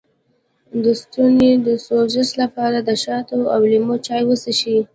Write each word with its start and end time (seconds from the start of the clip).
د 0.83 0.85
ستوني 1.01 1.51
د 1.67 1.67
سوزش 1.87 2.29
لپاره 2.41 2.77
د 2.81 2.89
شاتو 3.03 3.39
او 3.53 3.61
لیمو 3.71 3.95
چای 4.07 4.23
وڅښئ 4.25 4.77